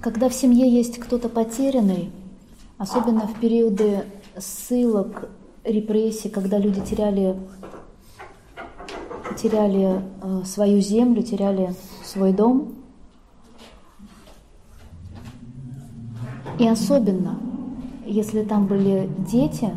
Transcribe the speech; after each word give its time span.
когда 0.00 0.28
в 0.28 0.34
семье 0.34 0.70
есть 0.70 0.98
кто-то 0.98 1.28
потерянный, 1.28 2.10
особенно 2.78 3.26
в 3.26 3.38
периоды 3.38 4.04
ссылок, 4.38 5.28
репрессий, 5.64 6.30
когда 6.30 6.58
люди 6.58 6.80
теряли, 6.80 7.36
теряли 9.36 10.02
э, 10.22 10.42
свою 10.46 10.80
землю, 10.80 11.22
теряли 11.22 11.74
свой 12.02 12.32
дом, 12.32 12.74
и 16.58 16.66
особенно, 16.66 17.38
если 18.06 18.42
там 18.42 18.66
были 18.66 19.08
дети, 19.18 19.70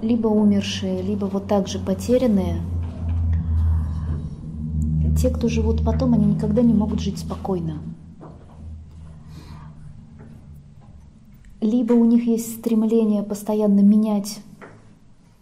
либо 0.00 0.28
умершие, 0.28 1.02
либо 1.02 1.26
вот 1.26 1.46
так 1.46 1.68
же 1.68 1.78
потерянные, 1.78 2.60
те, 5.18 5.28
кто 5.30 5.48
живут 5.48 5.84
потом, 5.84 6.14
они 6.14 6.24
никогда 6.24 6.62
не 6.62 6.74
могут 6.74 7.00
жить 7.00 7.18
спокойно. 7.18 7.80
Либо 11.62 11.92
у 11.92 12.04
них 12.04 12.26
есть 12.26 12.58
стремление 12.58 13.22
постоянно 13.22 13.80
менять 13.80 14.40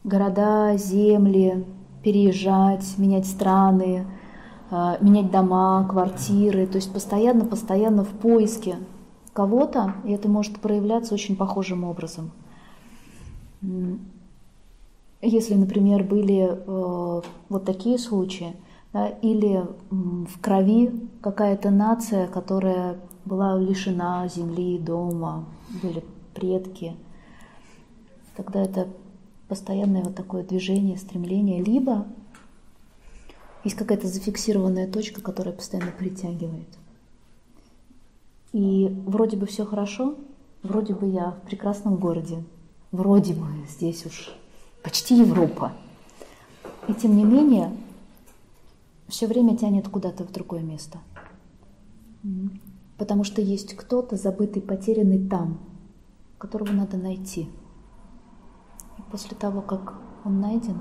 города, 0.05 0.77
земли, 0.77 1.65
переезжать, 2.03 2.85
менять 2.99 3.27
страны, 3.27 4.07
а, 4.71 4.99
менять 5.01 5.31
дома, 5.31 5.87
квартиры, 5.89 6.67
то 6.67 6.77
есть 6.77 6.93
постоянно-постоянно 6.93 8.05
в 8.05 8.11
поиске 8.11 8.77
кого-то, 9.33 9.95
и 10.05 10.13
это 10.13 10.29
может 10.29 10.61
проявляться 10.61 11.15
очень 11.15 11.37
похожим 11.37 11.85
образом. 11.85 12.31
Если, 15.23 15.55
например, 15.55 16.05
были 16.05 16.49
э, 16.51 17.23
вот 17.51 17.65
такие 17.65 17.99
случаи, 17.99 18.57
да, 18.93 19.09
или 19.09 19.67
в 19.91 20.41
крови 20.41 20.93
какая-то 21.21 21.71
нация, 21.71 22.27
которая 22.27 22.97
была 23.25 23.59
лишена 23.59 24.27
земли, 24.29 24.79
дома, 24.79 25.47
были 25.83 26.05
предки. 26.35 26.97
Тогда 28.37 28.63
это 28.63 28.89
постоянное 29.49 30.05
вот 30.05 30.15
такое 30.15 30.43
движение, 30.43 30.97
стремление, 30.97 31.63
либо 31.63 32.07
есть 33.65 33.77
какая-то 33.77 34.07
зафиксированная 34.07 34.91
точка, 34.91 35.21
которая 35.21 35.55
постоянно 35.55 35.93
притягивает. 35.93 36.69
И 38.53 38.89
вроде 39.07 39.37
бы 39.37 39.47
все 39.47 39.65
хорошо, 39.65 40.17
вроде 40.63 40.95
бы 40.95 41.07
я 41.07 41.33
в 41.33 41.43
прекрасном 41.43 41.97
городе, 41.97 42.43
вроде 42.91 43.35
бы 43.35 43.47
здесь 43.69 44.07
уж 44.07 44.35
почти 44.83 45.17
Европа. 45.17 45.73
И 46.89 46.95
тем 46.95 47.17
не 47.17 47.25
менее, 47.25 47.77
все 49.09 49.27
время 49.27 49.57
тянет 49.57 49.89
куда-то 49.89 50.25
в 50.25 50.33
другое 50.33 50.63
место 50.63 50.99
потому 53.01 53.25
что 53.25 53.41
есть 53.41 53.75
кто-то 53.77 54.17
забытый, 54.17 54.61
потерянный 54.61 55.27
там, 55.27 55.59
которого 56.37 56.71
надо 56.73 56.99
найти. 56.99 57.49
И 58.99 59.03
после 59.11 59.35
того, 59.35 59.63
как 59.63 59.95
он 60.27 60.39
найден, 60.39 60.77